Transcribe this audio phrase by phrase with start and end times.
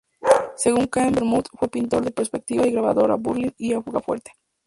[0.55, 4.31] Según Ceán Bermúdez fue pintor de perspectivas y grabador a buril y aguafuerte.